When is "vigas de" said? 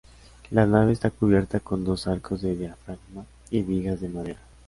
3.61-4.09